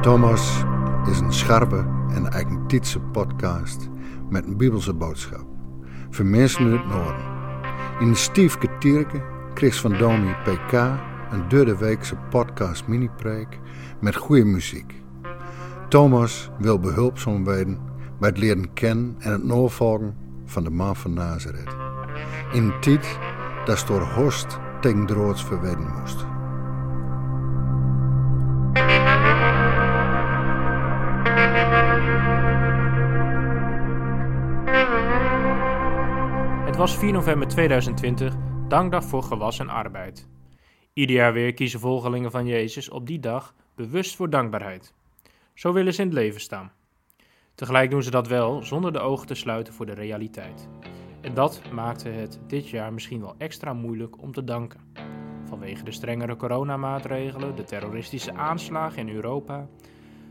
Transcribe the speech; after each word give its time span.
Thomas 0.00 0.64
is 1.10 1.20
een 1.20 1.32
scherpe 1.32 1.86
en 2.08 2.28
eigentietse 2.28 3.00
podcast 3.00 3.88
met 4.28 4.46
een 4.46 4.56
bibelse 4.56 4.94
boodschap. 4.94 5.44
Voor 6.10 6.24
mensen 6.24 6.66
in 6.66 6.72
het 6.72 6.86
noorden. 6.86 8.16
Stiefke 8.16 8.68
Tierke 8.78 9.22
kreeg 9.54 9.74
van 9.74 9.98
Domi 9.98 10.34
PK 10.44 10.72
een 11.30 11.48
derde 11.48 11.76
weekse 11.76 12.16
podcast 12.30 12.86
mini-preek 12.86 13.58
met 14.00 14.16
goede 14.16 14.44
muziek. 14.44 15.02
Thomas 15.88 16.50
wil 16.58 16.80
behulpzaam 16.80 17.44
worden 17.44 17.78
bij 18.18 18.28
het 18.28 18.38
leren 18.38 18.72
kennen 18.72 19.16
en 19.18 19.32
het 19.32 19.44
navolgen 19.44 20.16
van 20.44 20.64
de 20.64 20.70
man 20.70 20.96
van 20.96 21.14
Nazareth. 21.14 21.76
In 22.52 22.64
een 22.64 22.80
tijd 22.80 23.18
dat 23.64 23.84
door 23.86 24.02
Horst 24.02 24.58
tegen 24.86 25.06
droods 25.06 25.44
verwedden 25.44 25.92
moest. 25.92 26.26
Het 36.66 36.76
was 36.76 36.96
4 36.96 37.12
november 37.12 37.48
2020, 37.48 38.34
dankdag 38.68 39.04
voor 39.04 39.22
gewas 39.22 39.58
en 39.58 39.68
arbeid. 39.68 40.28
Ieder 40.92 41.16
jaar 41.16 41.32
weer 41.32 41.54
kiezen 41.54 41.80
volgelingen 41.80 42.30
van 42.30 42.46
Jezus 42.46 42.88
op 42.88 43.06
die 43.06 43.20
dag 43.20 43.54
bewust 43.74 44.16
voor 44.16 44.30
dankbaarheid. 44.30 44.94
Zo 45.54 45.72
willen 45.72 45.94
ze 45.94 46.00
in 46.00 46.06
het 46.06 46.16
leven 46.16 46.40
staan. 46.40 46.72
Tegelijk 47.54 47.90
doen 47.90 48.02
ze 48.02 48.10
dat 48.10 48.28
wel 48.28 48.62
zonder 48.62 48.92
de 48.92 49.00
ogen 49.00 49.26
te 49.26 49.34
sluiten 49.34 49.74
voor 49.74 49.86
de 49.86 49.94
realiteit. 49.94 50.68
En 51.26 51.34
dat 51.34 51.62
maakte 51.72 52.08
het 52.08 52.40
dit 52.46 52.68
jaar 52.68 52.92
misschien 52.92 53.20
wel 53.20 53.34
extra 53.38 53.72
moeilijk 53.72 54.22
om 54.22 54.32
te 54.32 54.44
danken. 54.44 54.80
Vanwege 55.44 55.84
de 55.84 55.90
strengere 55.90 56.36
coronamaatregelen, 56.36 57.56
de 57.56 57.64
terroristische 57.64 58.34
aanslagen 58.34 59.08
in 59.08 59.14
Europa, 59.14 59.68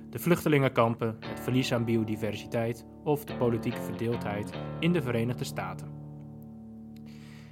de 0.10 0.20
vluchtelingenkampen, 0.20 1.18
het 1.20 1.40
verlies 1.40 1.74
aan 1.74 1.86
biodiversiteit 1.86 2.86
of 3.04 3.26
de 3.26 3.36
politieke 3.36 3.82
verdeeldheid 3.82 4.52
in 4.80 4.94
de 4.94 5.02
Verenigde 5.02 5.44
Staten. 5.44 5.88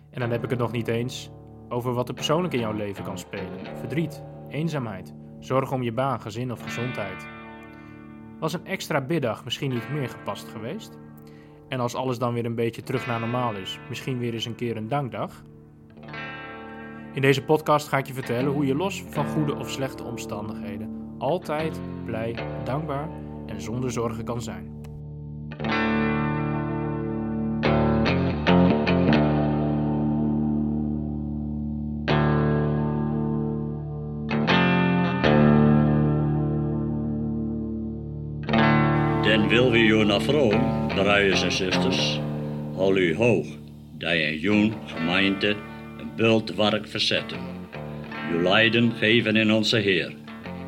En 0.10 0.20
dan 0.20 0.32
heb 0.32 0.44
ik 0.44 0.50
het 0.50 0.60
nog 0.60 0.72
niet 0.72 0.88
eens 0.88 1.32
over 1.70 1.94
wat 1.94 2.08
er 2.08 2.16
persoonlijk 2.16 2.54
in 2.54 2.60
jouw 2.60 2.74
leven 2.74 3.04
kan 3.04 3.18
spelen: 3.18 3.78
verdriet, 3.78 4.24
eenzaamheid, 4.50 5.14
zorg 5.40 5.72
om 5.72 5.84
je 5.84 5.94
baan, 5.94 6.22
gezin 6.22 6.52
of 6.52 6.62
gezondheid. 6.62 7.28
Was 8.40 8.54
een 8.54 8.66
extra 8.66 9.02
biddag 9.02 9.44
misschien 9.44 9.70
niet 9.70 9.90
meer 9.90 10.10
gepast 10.10 10.48
geweest? 10.48 11.03
En 11.74 11.80
als 11.80 11.96
alles 11.96 12.18
dan 12.18 12.34
weer 12.34 12.46
een 12.46 12.56
beetje 12.56 12.84
terug 12.84 13.08
naar 13.08 13.20
normaal 13.20 13.54
is, 13.54 13.80
misschien 13.90 14.18
weer 14.18 14.34
eens 14.34 14.46
een 14.46 14.56
keer 14.56 14.78
een 14.78 14.88
dankdag? 14.88 15.44
In 17.14 17.22
deze 17.22 17.44
podcast 17.44 17.88
ga 17.88 17.98
ik 17.98 18.08
je 18.08 18.14
vertellen 18.14 18.52
hoe 18.52 18.66
je 18.66 18.76
los 18.76 19.04
van 19.10 19.28
goede 19.28 19.56
of 19.56 19.70
slechte 19.70 20.04
omstandigheden 20.04 21.16
altijd 21.18 21.80
blij, 22.06 22.36
dankbaar 22.64 23.10
en 23.46 23.62
zonder 23.62 23.92
zorgen 23.92 24.24
kan 24.24 24.42
zijn. 24.42 24.73
Den 39.44 39.52
wil 39.52 39.72
we 39.72 39.86
jou 39.86 40.06
naar 40.06 40.22
vroom, 40.22 40.88
broeders 40.88 41.44
en 41.44 41.52
zusters, 41.52 42.20
hou 42.76 43.00
u 43.00 43.16
hoog, 43.16 43.48
dat 43.98 44.12
je 44.12 44.28
een 44.28 44.40
jong 44.40 44.74
gemeente 44.86 45.56
een 45.98 46.10
bult 46.16 46.56
werk 46.56 46.88
verzetten. 46.88 47.38
Uw 48.32 48.42
lijden 48.42 48.92
geven 48.92 49.36
in 49.36 49.52
onze 49.52 49.78
Heer, 49.78 50.14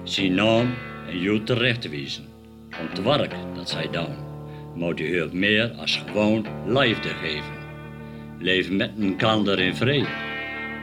zijn 0.03 0.33
naam 0.33 0.73
en 1.09 1.19
jou 1.19 1.43
terechtwijzen. 1.43 2.25
Om 2.79 2.87
het 2.89 3.03
werk 3.03 3.35
dat 3.55 3.69
zij 3.69 3.87
doen, 3.91 4.15
moet 4.73 4.99
u 4.99 5.17
hulp 5.17 5.33
meer 5.33 5.71
als 5.71 6.03
gewoon 6.05 6.45
liefde 6.65 7.09
geven. 7.09 7.53
Leef 8.39 8.71
met 8.71 8.91
een 8.99 9.15
kander 9.15 9.59
in 9.59 9.75
vrede. 9.75 10.07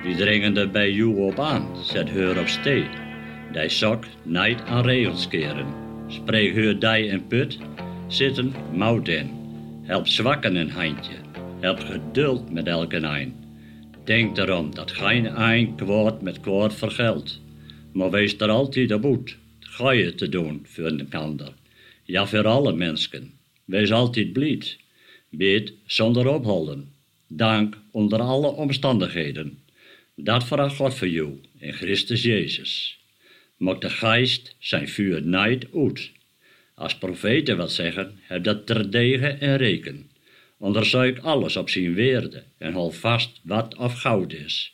Wie 0.02 0.16
dringen 0.16 0.56
er 0.56 0.70
bij 0.70 0.92
jou 0.92 1.16
op 1.16 1.38
aan, 1.38 1.66
zet 1.84 2.10
heur 2.10 2.40
op 2.40 2.48
steed. 2.48 2.90
Die 3.52 3.68
sok 3.68 4.04
niet 4.22 4.60
aan 4.66 4.84
regels 4.84 5.28
keren. 5.28 5.91
Spreek 6.12 6.54
heur 6.54 6.78
dij 6.78 7.10
en 7.10 7.26
put, 7.26 7.58
zitten 8.08 8.52
mout 8.72 9.08
in. 9.08 9.30
Help 9.82 10.06
zwakken 10.06 10.56
een 10.56 10.70
handje, 10.70 11.14
help 11.60 11.80
geduld 11.80 12.52
met 12.52 12.66
elke 12.66 12.96
een. 12.96 13.34
Denk 14.04 14.38
erom 14.38 14.74
dat 14.74 14.90
geen 14.90 15.40
een 15.40 15.74
kwaad 15.74 16.22
met 16.22 16.40
kwaad 16.40 16.74
vergeldt. 16.74 17.40
Maar 17.92 18.10
wees 18.10 18.36
er 18.36 18.48
altijd 18.48 18.92
op 18.92 19.04
uit, 19.04 19.36
je 19.96 20.14
te 20.14 20.28
doen 20.28 20.66
voor 20.66 20.84
een 20.84 21.12
ander. 21.12 21.52
Ja, 22.04 22.26
voor 22.26 22.46
alle 22.46 22.72
mensen. 22.72 23.32
Wees 23.64 23.92
altijd 23.92 24.32
blij. 24.32 24.62
Bid 25.30 25.72
zonder 25.86 26.28
opholden. 26.28 26.92
Dank 27.28 27.78
onder 27.90 28.20
alle 28.20 28.48
omstandigheden. 28.48 29.58
Dat 30.16 30.44
vraagt 30.44 30.76
God 30.76 30.94
voor 30.94 31.08
jou 31.08 31.40
in 31.58 31.72
Christus 31.72 32.22
Jezus. 32.22 33.01
Mocht 33.62 33.80
de 33.80 33.90
geest 33.90 34.56
zijn 34.58 34.88
vuur 34.88 35.22
niet 35.22 35.66
uit. 35.74 36.10
Als 36.74 36.98
profeten 36.98 37.56
wat 37.56 37.72
zeggen, 37.72 38.18
heb 38.22 38.44
dat 38.44 38.66
terdege 38.66 39.26
en 39.26 39.56
reken. 39.56 40.10
Onderzoek 40.58 41.18
alles 41.18 41.56
op 41.56 41.70
zijn 41.70 41.94
weerde 41.94 42.42
en 42.58 42.72
hou 42.72 42.92
vast 42.92 43.40
wat 43.42 43.76
of 43.76 44.00
goud 44.00 44.32
is. 44.32 44.72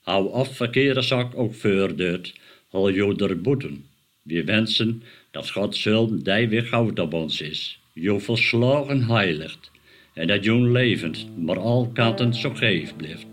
Hou 0.00 0.32
of 0.32 0.56
verkeerde 0.56 1.02
zak 1.02 1.36
ook 1.36 1.54
voordeurt, 1.54 2.34
hou 2.68 2.92
jou 2.92 3.16
der 3.16 3.40
boeten. 3.40 3.84
We 4.22 4.44
wensen 4.44 5.02
dat 5.30 5.50
God 5.50 5.76
zullen 5.76 6.22
die 6.22 6.48
weer 6.48 6.64
goud 6.64 6.98
op 6.98 7.12
ons 7.14 7.40
is, 7.40 7.80
jou 7.92 8.20
verslagen 8.20 9.02
heiligt, 9.02 9.70
en 10.14 10.26
dat 10.26 10.44
jou 10.44 10.70
levend 10.70 11.26
maar 11.36 11.58
al 11.58 11.90
kanten 11.92 12.34
zo 12.34 12.54
geef 12.54 12.96
blijft, 12.96 13.28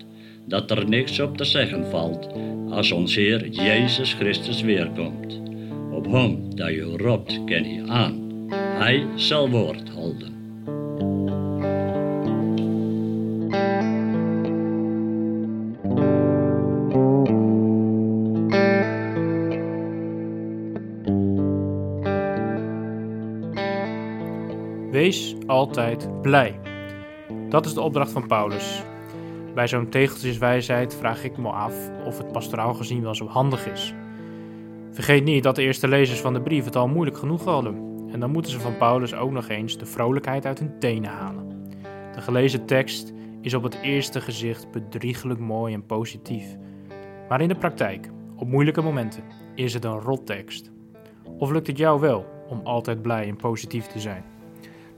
dat 0.47 0.71
er 0.71 0.89
niks 0.89 1.19
op 1.19 1.37
te 1.37 1.43
zeggen 1.43 1.89
valt 1.89 2.55
als 2.69 2.91
ons 2.91 3.15
Heer 3.15 3.47
Jezus 3.47 4.13
Christus 4.13 4.61
weerkomt. 4.61 5.41
Op 5.91 6.05
hem 6.05 6.55
dat 6.55 6.69
je 6.69 6.97
roept, 6.97 7.43
ken 7.45 7.73
je 7.73 7.87
aan. 7.87 8.45
Hij 8.53 9.07
zal 9.15 9.49
woord 9.49 9.89
houden. 9.89 10.35
Wees 24.91 25.35
altijd 25.45 26.21
blij. 26.21 26.59
Dat 27.49 27.65
is 27.65 27.73
de 27.73 27.81
opdracht 27.81 28.11
van 28.11 28.27
Paulus. 28.27 28.83
Bij 29.57 29.67
zo'n 29.67 29.89
tegeltjeswijsheid 29.89 30.95
vraag 30.95 31.23
ik 31.23 31.37
me 31.37 31.49
af 31.49 31.75
of 32.05 32.17
het 32.17 32.31
pastoraal 32.31 32.73
gezien 32.73 33.01
wel 33.01 33.15
zo 33.15 33.27
handig 33.27 33.67
is. 33.67 33.93
Vergeet 34.91 35.23
niet 35.23 35.43
dat 35.43 35.55
de 35.55 35.61
eerste 35.61 35.87
lezers 35.87 36.19
van 36.19 36.33
de 36.33 36.41
brief 36.41 36.65
het 36.65 36.75
al 36.75 36.87
moeilijk 36.87 37.17
genoeg 37.17 37.43
hadden. 37.43 37.75
En 38.11 38.19
dan 38.19 38.31
moeten 38.31 38.51
ze 38.51 38.59
van 38.59 38.77
Paulus 38.77 39.13
ook 39.13 39.31
nog 39.31 39.49
eens 39.49 39.77
de 39.77 39.85
vrolijkheid 39.85 40.45
uit 40.45 40.59
hun 40.59 40.79
tenen 40.79 41.09
halen. 41.09 41.69
De 42.15 42.21
gelezen 42.21 42.65
tekst 42.65 43.13
is 43.41 43.53
op 43.53 43.63
het 43.63 43.79
eerste 43.81 44.21
gezicht 44.21 44.71
bedriegelijk 44.71 45.39
mooi 45.39 45.73
en 45.73 45.85
positief. 45.85 46.55
Maar 47.29 47.41
in 47.41 47.47
de 47.47 47.57
praktijk, 47.57 48.09
op 48.35 48.47
moeilijke 48.47 48.81
momenten, 48.81 49.23
is 49.55 49.73
het 49.73 49.83
een 49.83 49.99
rottekst. 49.99 50.71
Of 51.37 51.51
lukt 51.51 51.67
het 51.67 51.77
jou 51.77 51.99
wel 51.99 52.25
om 52.47 52.61
altijd 52.63 53.01
blij 53.01 53.27
en 53.27 53.35
positief 53.35 53.87
te 53.87 53.99
zijn? 53.99 54.36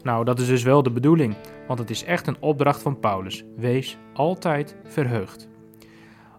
Nou, 0.03 0.25
dat 0.25 0.39
is 0.39 0.47
dus 0.47 0.63
wel 0.63 0.83
de 0.83 0.91
bedoeling, 0.91 1.35
want 1.67 1.79
het 1.79 1.89
is 1.89 2.03
echt 2.03 2.27
een 2.27 2.37
opdracht 2.39 2.81
van 2.81 2.99
Paulus. 2.99 3.43
Wees 3.55 3.97
altijd 4.13 4.75
verheugd. 4.83 5.49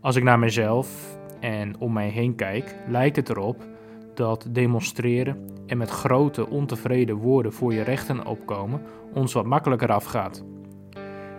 Als 0.01 0.17
ik 0.17 0.23
naar 0.23 0.39
mezelf 0.39 1.19
en 1.41 1.79
om 1.79 1.93
mij 1.93 2.09
heen 2.09 2.35
kijk, 2.35 2.77
lijkt 2.89 3.17
het 3.17 3.29
erop 3.29 3.69
dat 4.15 4.47
demonstreren 4.51 5.49
en 5.67 5.79
met 5.79 5.91
grote 5.91 6.49
ontevreden 6.49 7.17
woorden 7.17 7.53
voor 7.53 7.73
je 7.75 7.83
rechten 7.83 8.27
opkomen 8.27 8.83
ons 9.15 9.33
wat 9.33 9.47
makkelijker 9.47 9.93
afgaat. 9.93 10.45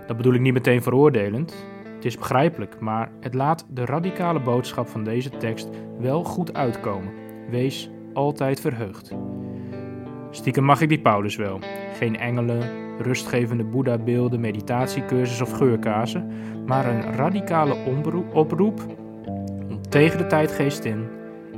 Dat 0.07 0.17
bedoel 0.17 0.33
ik 0.33 0.41
niet 0.41 0.53
meteen 0.53 0.81
veroordelend. 0.81 1.65
Het 1.95 2.05
is 2.05 2.17
begrijpelijk, 2.17 2.79
maar 2.79 3.11
het 3.19 3.33
laat 3.33 3.65
de 3.69 3.85
radicale 3.85 4.39
boodschap 4.39 4.87
van 4.87 5.03
deze 5.03 5.29
tekst 5.29 5.69
wel 5.99 6.23
goed 6.23 6.53
uitkomen. 6.53 7.13
Wees 7.49 7.89
altijd 8.13 8.59
verheugd. 8.59 9.11
Stiekem 10.31 10.63
mag 10.63 10.81
ik 10.81 10.89
die 10.89 11.01
Paulus 11.01 11.35
wel. 11.35 11.59
Geen 11.97 12.17
engelen, 12.19 12.61
rustgevende 12.99 13.63
Boeddha-beelden, 13.63 14.39
meditatiecursus 14.39 15.41
of 15.41 15.51
geurkazen, 15.51 16.31
maar 16.65 16.85
een 16.85 17.15
radicale 17.15 17.75
oproep 18.33 18.81
om 19.69 19.81
tegen 19.89 20.17
de 20.17 20.27
tijdgeest 20.27 20.83
in 20.83 21.07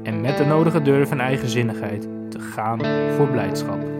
en 0.03 0.21
met 0.21 0.37
de 0.37 0.45
nodige 0.45 0.81
durf 0.81 1.11
en 1.11 1.19
eigenzinnigheid 1.19 2.07
te 2.29 2.39
gaan 2.39 2.79
voor 3.15 3.27
blijdschap. 3.27 3.92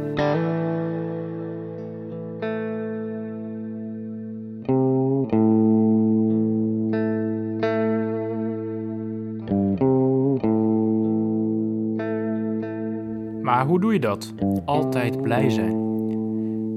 Maar 13.64 13.72
hoe 13.72 13.82
doe 13.82 13.94
je 13.94 14.00
dat? 14.00 14.34
Altijd 14.66 15.22
blij 15.22 15.50
zijn. 15.50 15.74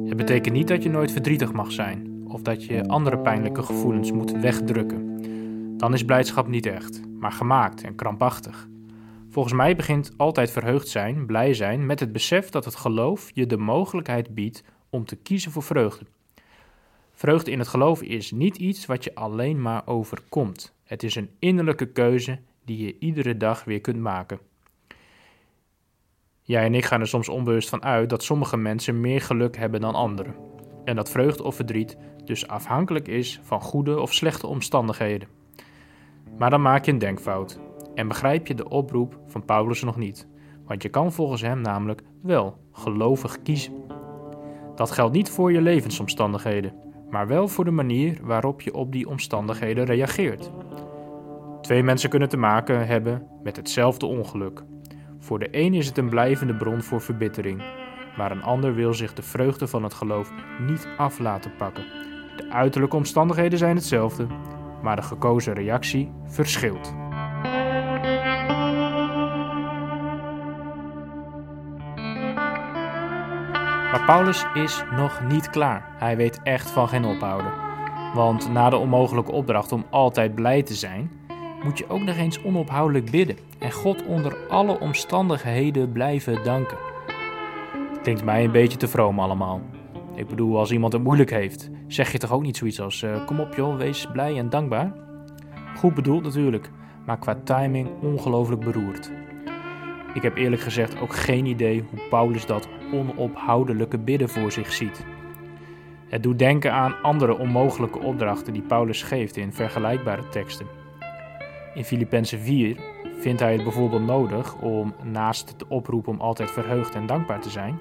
Het 0.09 0.17
betekent 0.17 0.55
niet 0.55 0.69
dat 0.69 0.83
je 0.83 0.89
nooit 0.89 1.13
verdrietig 1.13 1.53
mag 1.53 1.73
zijn 1.73 2.25
of 2.29 2.43
dat 2.43 2.65
je 2.65 2.89
andere 2.89 3.19
pijnlijke 3.19 3.63
gevoelens 3.63 4.13
moet 4.13 4.31
wegdrukken. 4.31 5.19
Dan 5.79 5.93
is 5.93 6.05
blijdschap 6.05 6.49
niet 6.49 6.67
echt, 6.67 7.01
maar 7.19 7.33
gemaakt 7.33 7.83
en 7.83 7.95
krampachtig. 7.95 8.69
Volgens 9.31 9.55
mij 9.55 9.77
begint 9.77 10.13
altijd 10.17 10.51
verheugd 10.51 10.89
zijn, 10.89 11.27
blij 11.27 11.55
zijn, 11.55 11.87
met 11.87 12.01
het 12.01 12.13
besef 12.13 12.49
dat 12.49 12.65
het 12.65 12.77
geloof 12.77 13.31
je 13.35 13.47
de 13.47 13.57
mogelijkheid 13.57 14.35
biedt 14.35 14.65
om 14.91 15.05
te 15.05 15.17
kiezen 15.17 15.53
voor 15.53 15.63
vreugde. 15.63 16.05
Vreugde 17.13 17.51
in 17.51 17.59
het 17.59 17.69
geloof 17.69 18.03
is 18.03 18.31
niet 18.31 18.57
iets 18.57 18.87
wat 18.87 19.05
je 19.05 19.15
alleen 19.15 19.63
maar 19.63 19.83
overkomt. 19.87 20.75
Het 20.85 21.03
is 21.03 21.15
een 21.15 21.31
innerlijke 21.39 21.87
keuze 21.87 22.39
die 22.65 22.85
je 22.85 22.97
iedere 22.99 23.37
dag 23.37 23.65
weer 23.65 23.81
kunt 23.81 24.01
maken. 24.01 24.39
Jij 26.47 26.65
en 26.65 26.75
ik 26.75 26.85
gaan 26.85 27.01
er 27.01 27.07
soms 27.07 27.29
onbewust 27.29 27.69
van 27.69 27.83
uit 27.83 28.11
dat 28.11 28.23
sommige 28.23 28.57
mensen 28.57 29.01
meer 29.01 29.21
geluk 29.21 29.57
hebben 29.57 29.81
dan 29.81 29.95
anderen. 29.95 30.35
En 30.85 30.97
dat 30.97 31.11
vreugde 31.11 31.43
of 31.43 31.55
verdriet 31.55 31.97
dus 32.25 32.49
afhankelijk 32.49 33.09
is 33.09 33.41
van 33.43 33.61
goede 33.61 34.01
of 34.01 34.15
slechte 34.15 34.47
omstandigheden. 34.47 35.29
Maar 36.39 36.51
dan 36.51 36.63
maak 36.63 36.85
je 36.85 36.93
een 36.93 36.99
denkfout 36.99 37.61
en 37.95 38.09
begrijp 38.09 38.47
je 38.47 38.55
de 38.55 38.69
oproep 38.69 39.19
van 39.27 39.45
Paulus 39.45 39.83
nog 39.83 39.97
niet, 39.97 40.29
want 40.65 40.83
je 40.83 40.89
kan 40.89 41.13
volgens 41.13 41.41
hem 41.41 41.61
namelijk 41.61 42.03
wel 42.23 42.59
gelovig 42.73 43.43
kiezen. 43.43 43.75
Dat 44.75 44.91
geldt 44.91 45.15
niet 45.15 45.31
voor 45.31 45.53
je 45.53 45.61
levensomstandigheden, 45.61 46.75
maar 47.11 47.27
wel 47.27 47.49
voor 47.49 47.65
de 47.65 47.71
manier 47.71 48.19
waarop 48.23 48.61
je 48.61 48.75
op 48.75 48.93
die 48.93 49.09
omstandigheden 49.09 49.85
reageert. 49.85 50.51
Twee 51.61 51.83
mensen 51.83 52.11
kunnen 52.11 52.29
te 52.29 52.37
maken 52.37 52.87
hebben 52.87 53.27
met 53.43 53.57
hetzelfde 53.57 54.07
ongeluk. 54.07 54.65
Voor 55.27 55.39
de 55.39 55.49
een 55.51 55.75
is 55.75 55.87
het 55.87 55.99
een 55.99 56.09
blijvende 56.09 56.55
bron 56.55 56.83
voor 56.83 57.01
verbittering, 57.01 57.63
maar 58.17 58.31
een 58.31 58.43
ander 58.43 58.75
wil 58.75 58.95
zich 58.95 59.15
de 59.15 59.23
vreugde 59.23 59.67
van 59.67 59.83
het 59.83 59.95
geloof 59.95 60.33
niet 60.61 60.89
af 60.97 61.19
laten 61.19 61.53
pakken. 61.57 61.85
De 62.37 62.51
uiterlijke 62.51 62.97
omstandigheden 62.97 63.59
zijn 63.59 63.77
hetzelfde, 63.77 64.27
maar 64.83 64.97
de 64.97 65.03
gekozen 65.03 65.55
reactie 65.55 66.13
verschilt. 66.25 66.95
Maar 73.91 74.03
Paulus 74.07 74.47
is 74.55 74.83
nog 74.97 75.23
niet 75.29 75.51
klaar. 75.51 75.95
Hij 75.99 76.17
weet 76.17 76.41
echt 76.43 76.71
van 76.71 76.89
geen 76.89 77.05
ophouden. 77.05 77.53
Want 78.15 78.53
na 78.53 78.71
de 78.71 78.77
onmogelijke 78.77 79.33
opdracht 79.33 79.73
om 79.73 79.85
altijd 79.91 80.35
blij 80.35 80.63
te 80.63 80.75
zijn, 80.75 81.11
moet 81.67 81.79
je 81.79 81.89
ook 81.89 82.03
nog 82.03 82.17
eens 82.17 82.43
onophoudelijk 82.43 83.11
bidden 83.11 83.37
en 83.59 83.73
God 83.73 84.07
onder 84.07 84.37
alle 84.49 84.81
omstandigheden 84.81 85.93
blijven 85.93 86.45
danken. 86.45 86.77
Klinkt 88.03 88.25
mij 88.25 88.45
een 88.45 88.53
beetje 88.53 88.79
te 88.79 88.89
vroom 88.89 89.19
allemaal. 89.19 89.61
Ik 90.15 90.27
bedoel, 90.29 90.59
als 90.59 90.71
iemand 90.71 90.93
het 90.93 91.03
moeilijk 91.03 91.31
heeft, 91.31 91.71
zeg 91.87 92.13
je 92.13 92.19
toch 92.19 92.33
ook 92.33 92.43
niet 92.43 92.57
zoiets 92.57 92.81
als: 92.81 93.03
uh, 93.03 93.27
Kom 93.27 93.41
op 93.41 93.55
joh, 93.55 93.77
wees 93.77 94.07
blij 94.13 94.39
en 94.39 94.51
dankbaar? 94.51 94.93
Goed 95.77 95.95
bedoeld 95.95 96.23
natuurlijk, 96.23 96.71
maar 97.07 97.19
qua 97.19 97.39
timing 97.45 97.89
ongelooflijk 98.03 98.65
beroerd. 98.65 99.13
Ik 100.15 100.23
heb 100.23 100.37
eerlijk 100.37 100.63
gezegd 100.63 101.01
ook 101.01 101.15
geen 101.15 101.47
idee 101.47 101.85
hoe 101.91 102.09
Paulus 102.11 102.47
dat 102.47 102.69
onophoudelijke 102.93 103.99
bidden 103.99 104.29
voor 104.29 104.53
zich 104.53 104.73
ziet. 104.73 105.05
Het 106.09 106.23
doet 106.23 106.39
denken 106.39 106.73
aan 106.73 107.03
andere 107.03 107.39
onmogelijke 107.39 107.99
opdrachten 107.99 108.53
die 108.53 108.63
Paulus 108.63 109.03
geeft 109.03 109.37
in 109.37 109.53
vergelijkbare 109.53 110.29
teksten. 110.29 110.86
In 111.77 111.85
Filippenzen 111.85 112.41
4 112.41 112.77
vindt 113.19 113.41
hij 113.41 113.53
het 113.53 113.63
bijvoorbeeld 113.63 114.07
nodig 114.07 114.57
om 114.61 114.95
naast 115.03 115.59
de 115.59 115.69
oproep 115.69 116.09
om 116.09 116.21
altijd 116.21 116.51
verheugd 116.51 116.95
en 116.95 117.07
dankbaar 117.07 117.41
te 117.41 117.51
zijn, 117.51 117.79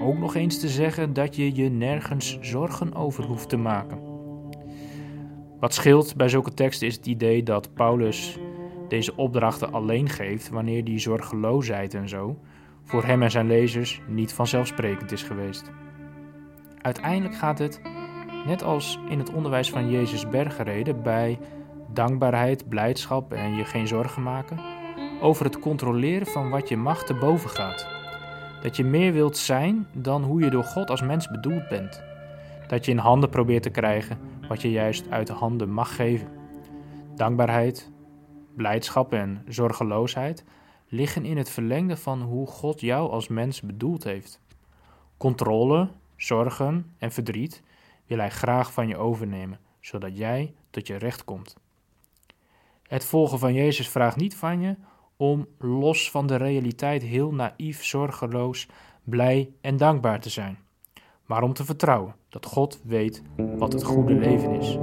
ook 0.00 0.18
nog 0.18 0.34
eens 0.34 0.60
te 0.60 0.68
zeggen 0.68 1.12
dat 1.12 1.36
je 1.36 1.54
je 1.54 1.70
nergens 1.70 2.38
zorgen 2.40 2.94
over 2.94 3.24
hoeft 3.24 3.48
te 3.48 3.56
maken. 3.56 3.98
Wat 5.60 5.74
scheelt 5.74 6.16
bij 6.16 6.28
zulke 6.28 6.54
teksten 6.54 6.86
is 6.86 6.96
het 6.96 7.06
idee 7.06 7.42
dat 7.42 7.74
Paulus 7.74 8.38
deze 8.88 9.16
opdrachten 9.16 9.72
alleen 9.72 10.08
geeft 10.08 10.48
wanneer 10.48 10.84
die 10.84 10.98
zorgeloosheid 10.98 11.94
en 11.94 12.08
zo 12.08 12.38
voor 12.84 13.04
hem 13.04 13.22
en 13.22 13.30
zijn 13.30 13.46
lezers 13.46 14.00
niet 14.08 14.32
vanzelfsprekend 14.32 15.12
is 15.12 15.22
geweest. 15.22 15.70
Uiteindelijk 16.80 17.36
gaat 17.36 17.58
het, 17.58 17.80
net 18.46 18.62
als 18.62 18.98
in 19.08 19.18
het 19.18 19.32
onderwijs 19.32 19.70
van 19.70 19.90
Jezus 19.90 20.28
bergreden, 20.28 21.02
bij 21.02 21.38
dankbaarheid, 21.96 22.68
blijdschap 22.68 23.32
en 23.32 23.54
je 23.54 23.64
geen 23.64 23.86
zorgen 23.86 24.22
maken, 24.22 24.60
over 25.20 25.44
het 25.44 25.58
controleren 25.58 26.26
van 26.26 26.50
wat 26.50 26.68
je 26.68 26.76
macht 26.76 27.06
te 27.06 27.14
boven 27.14 27.50
gaat. 27.50 27.86
Dat 28.62 28.76
je 28.76 28.84
meer 28.84 29.12
wilt 29.12 29.36
zijn 29.36 29.86
dan 29.92 30.22
hoe 30.22 30.40
je 30.40 30.50
door 30.50 30.64
God 30.64 30.90
als 30.90 31.02
mens 31.02 31.30
bedoeld 31.30 31.68
bent. 31.68 32.02
Dat 32.68 32.84
je 32.84 32.90
in 32.90 32.98
handen 32.98 33.30
probeert 33.30 33.62
te 33.62 33.70
krijgen 33.70 34.18
wat 34.48 34.62
je 34.62 34.70
juist 34.70 35.10
uit 35.10 35.26
de 35.26 35.32
handen 35.32 35.70
mag 35.70 35.96
geven. 35.96 36.28
Dankbaarheid, 37.14 37.90
blijdschap 38.56 39.12
en 39.12 39.42
zorgeloosheid 39.48 40.44
liggen 40.88 41.24
in 41.24 41.36
het 41.36 41.50
verlengde 41.50 41.96
van 41.96 42.22
hoe 42.22 42.46
God 42.46 42.80
jou 42.80 43.10
als 43.10 43.28
mens 43.28 43.60
bedoeld 43.60 44.04
heeft. 44.04 44.40
Controle, 45.16 45.88
zorgen 46.16 46.94
en 46.98 47.12
verdriet 47.12 47.62
wil 48.06 48.18
Hij 48.18 48.30
graag 48.30 48.72
van 48.72 48.88
je 48.88 48.96
overnemen, 48.96 49.58
zodat 49.80 50.16
jij 50.16 50.54
tot 50.70 50.86
je 50.86 50.96
recht 50.96 51.24
komt. 51.24 51.56
Het 52.86 53.04
volgen 53.04 53.38
van 53.38 53.54
Jezus 53.54 53.88
vraagt 53.88 54.16
niet 54.16 54.36
van 54.36 54.60
je 54.60 54.76
om 55.16 55.46
los 55.58 56.10
van 56.10 56.26
de 56.26 56.36
realiteit 56.36 57.02
heel 57.02 57.32
naïef, 57.32 57.84
zorgeloos, 57.84 58.68
blij 59.04 59.50
en 59.60 59.76
dankbaar 59.76 60.20
te 60.20 60.30
zijn, 60.30 60.58
maar 61.24 61.42
om 61.42 61.52
te 61.52 61.64
vertrouwen 61.64 62.14
dat 62.28 62.46
God 62.46 62.80
weet 62.84 63.22
wat 63.36 63.72
het 63.72 63.84
goede 63.84 64.14
leven 64.14 64.50
is. 64.54 64.78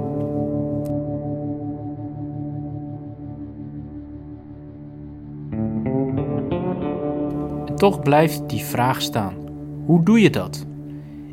En 7.66 7.74
toch 7.74 8.00
blijft 8.00 8.48
die 8.48 8.64
vraag 8.64 9.02
staan: 9.02 9.34
hoe 9.86 10.02
doe 10.02 10.20
je 10.20 10.30
dat? 10.30 10.66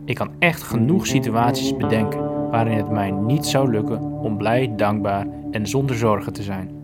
Ik 0.06 0.16
kan 0.16 0.32
echt 0.40 0.64
genoeg 0.64 1.08
situaties 1.08 1.78
bedenken 1.78 2.50
waarin 2.50 2.78
het 2.78 2.90
mij 2.90 3.12
niet 3.12 3.46
zou 3.46 3.72
lukken 3.72 4.02
om 4.02 4.38
blij, 4.38 4.76
dankbaar 4.76 5.28
en 5.52 5.68
zonder 5.68 5.96
zorgen 5.96 6.34
te 6.34 6.44
zijn. 6.44 6.80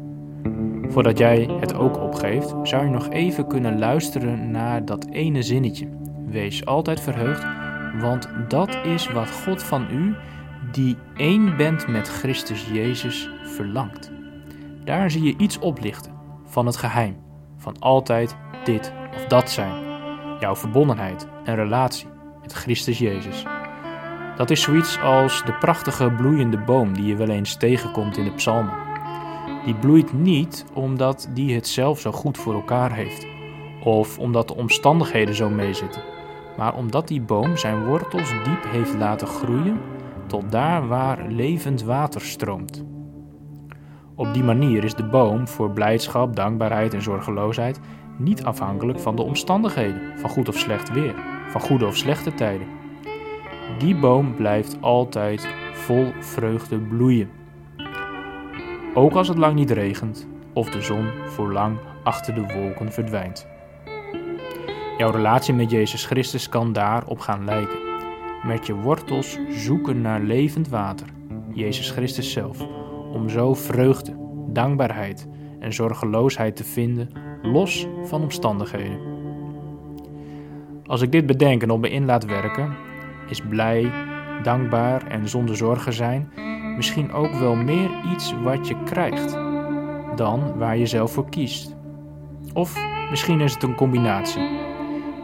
Voordat 0.87 1.17
jij 1.17 1.49
het 1.59 1.75
ook 1.75 2.01
opgeeft, 2.01 2.55
zou 2.63 2.83
je 2.83 2.89
nog 2.89 3.09
even 3.09 3.47
kunnen 3.47 3.79
luisteren 3.79 4.51
naar 4.51 4.85
dat 4.85 5.05
ene 5.09 5.41
zinnetje. 5.41 5.87
Wees 6.25 6.65
altijd 6.65 6.99
verheugd, 6.99 7.45
want 8.01 8.29
dat 8.47 8.77
is 8.85 9.11
wat 9.11 9.31
God 9.31 9.63
van 9.63 9.87
u, 9.91 10.15
die 10.71 10.95
één 11.15 11.57
bent 11.57 11.87
met 11.87 12.07
Christus 12.07 12.67
Jezus, 12.71 13.29
verlangt. 13.43 14.11
Daar 14.83 15.11
zie 15.11 15.23
je 15.23 15.37
iets 15.37 15.59
oplichten 15.59 16.11
van 16.45 16.65
het 16.65 16.77
geheim, 16.77 17.15
van 17.57 17.79
altijd 17.79 18.35
dit 18.63 18.93
of 19.15 19.25
dat 19.25 19.49
zijn. 19.49 19.85
Jouw 20.39 20.55
verbondenheid 20.55 21.27
en 21.43 21.55
relatie 21.55 22.07
met 22.41 22.53
Christus 22.53 22.99
Jezus. 22.99 23.45
Dat 24.37 24.49
is 24.49 24.61
zoiets 24.61 24.99
als 24.99 25.43
de 25.45 25.53
prachtige 25.53 26.11
bloeiende 26.11 26.57
boom 26.57 26.93
die 26.93 27.05
je 27.05 27.15
wel 27.15 27.29
eens 27.29 27.55
tegenkomt 27.55 28.17
in 28.17 28.23
de 28.23 28.33
psalmen 28.33 28.87
die 29.67 29.75
bloeit 29.75 30.13
niet 30.13 30.65
omdat 30.73 31.29
die 31.33 31.55
het 31.55 31.67
zelf 31.67 31.99
zo 31.99 32.11
goed 32.11 32.37
voor 32.37 32.53
elkaar 32.53 32.93
heeft, 32.93 33.27
of 33.83 34.19
omdat 34.19 34.47
de 34.47 34.55
omstandigheden 34.55 35.35
zo 35.35 35.49
meezitten, 35.49 36.01
maar 36.57 36.75
omdat 36.75 37.07
die 37.07 37.21
boom 37.21 37.57
zijn 37.57 37.85
wortels 37.85 38.29
diep 38.43 38.63
heeft 38.67 38.93
laten 38.93 39.27
groeien 39.27 39.79
tot 40.27 40.51
daar 40.51 40.87
waar 40.87 41.27
levend 41.27 41.83
water 41.83 42.21
stroomt. 42.21 42.83
Op 44.15 44.33
die 44.33 44.43
manier 44.43 44.83
is 44.83 44.95
de 44.95 45.07
boom 45.07 45.47
voor 45.47 45.71
blijdschap, 45.71 46.35
dankbaarheid 46.35 46.93
en 46.93 47.01
zorgeloosheid 47.01 47.79
niet 48.17 48.43
afhankelijk 48.43 48.99
van 48.99 49.15
de 49.15 49.21
omstandigheden, 49.21 50.19
van 50.19 50.29
goed 50.29 50.47
of 50.47 50.57
slecht 50.57 50.91
weer, 50.91 51.15
van 51.49 51.61
goede 51.61 51.85
of 51.85 51.95
slechte 51.95 52.33
tijden. 52.33 52.67
Die 53.77 53.95
boom 53.95 54.35
blijft 54.35 54.77
altijd 54.81 55.47
vol 55.73 56.11
vreugde 56.19 56.79
bloeien 56.79 57.29
ook 58.97 59.13
als 59.13 59.27
het 59.27 59.37
lang 59.37 59.55
niet 59.55 59.71
regent 59.71 60.27
of 60.53 60.69
de 60.69 60.81
zon 60.81 61.09
voor 61.25 61.51
lang 61.51 61.77
achter 62.03 62.33
de 62.35 62.53
wolken 62.53 62.91
verdwijnt. 62.91 63.47
Jouw 64.97 65.11
relatie 65.11 65.53
met 65.53 65.71
Jezus 65.71 66.05
Christus 66.05 66.49
kan 66.49 66.73
daarop 66.73 67.19
gaan 67.19 67.45
lijken. 67.45 67.79
Met 68.43 68.65
je 68.65 68.73
wortels 68.73 69.37
zoeken 69.49 70.01
naar 70.01 70.21
levend 70.21 70.69
water, 70.69 71.07
Jezus 71.53 71.91
Christus 71.91 72.31
zelf, 72.31 72.67
om 73.11 73.29
zo 73.29 73.53
vreugde, 73.53 74.15
dankbaarheid 74.47 75.27
en 75.59 75.73
zorgeloosheid 75.73 76.55
te 76.55 76.63
vinden, 76.63 77.09
los 77.41 77.87
van 78.03 78.21
omstandigheden. 78.21 78.99
Als 80.85 81.01
ik 81.01 81.11
dit 81.11 81.25
bedenk 81.25 81.63
en 81.63 81.71
op 81.71 81.79
me 81.79 81.89
in 81.89 82.05
laat 82.05 82.25
werken, 82.25 82.75
is 83.29 83.41
blij, 83.41 83.91
dankbaar 84.43 85.07
en 85.07 85.29
zonder 85.29 85.55
zorgen 85.55 85.93
zijn 85.93 86.31
misschien 86.75 87.11
ook 87.13 87.33
wel 87.33 87.55
meer 87.55 87.89
iets 88.11 88.33
wat 88.43 88.67
je 88.67 88.83
krijgt 88.83 89.37
dan 90.15 90.57
waar 90.57 90.77
je 90.77 90.85
zelf 90.85 91.11
voor 91.11 91.29
kiest. 91.29 91.75
Of 92.53 92.77
misschien 93.09 93.41
is 93.41 93.53
het 93.53 93.63
een 93.63 93.75
combinatie. 93.75 94.49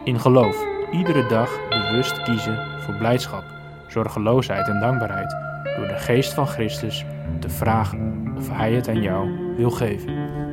In 0.04 0.20
geloof 0.20 0.64
iedere 0.92 1.26
dag 1.26 1.68
bewust 1.68 2.22
kiezen 2.22 2.58
voor 2.80 2.94
blijdschap, 2.94 3.44
zorgeloosheid 3.88 4.68
en 4.68 4.80
dankbaarheid 4.80 5.36
door 5.76 5.86
de 5.86 5.98
geest 5.98 6.32
van 6.32 6.46
Christus 6.46 7.04
te 7.38 7.50
vragen 7.50 8.32
of 8.36 8.50
Hij 8.50 8.72
het 8.72 8.88
aan 8.88 9.02
jou 9.02 9.54
wil 9.56 9.70
geven. 9.70 10.43